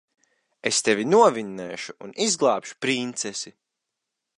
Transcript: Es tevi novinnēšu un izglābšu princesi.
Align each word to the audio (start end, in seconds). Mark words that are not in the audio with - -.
Es 0.69 0.79
tevi 0.87 1.05
novinnēšu 1.11 1.97
un 2.07 2.17
izglābšu 2.27 2.79
princesi. 2.87 3.59